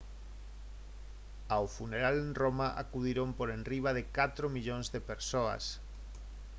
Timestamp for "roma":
2.41-2.67